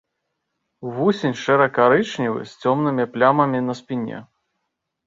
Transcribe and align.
Вусень 0.95 1.37
шэра-карычневы 1.43 2.41
з 2.53 2.65
цёмнымі 2.65 3.05
плямамі 3.15 3.65
на 3.71 3.79
спіне. 3.83 4.19